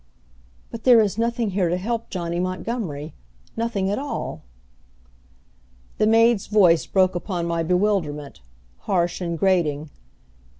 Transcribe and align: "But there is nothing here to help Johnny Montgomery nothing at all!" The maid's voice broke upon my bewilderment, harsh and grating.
"But 0.71 0.83
there 0.83 0.99
is 0.99 1.19
nothing 1.19 1.51
here 1.51 1.69
to 1.69 1.77
help 1.77 2.09
Johnny 2.09 2.39
Montgomery 2.39 3.13
nothing 3.55 3.87
at 3.91 3.99
all!" 3.99 4.41
The 5.99 6.07
maid's 6.07 6.47
voice 6.47 6.87
broke 6.87 7.13
upon 7.13 7.45
my 7.45 7.61
bewilderment, 7.61 8.39
harsh 8.79 9.21
and 9.21 9.37
grating. 9.37 9.91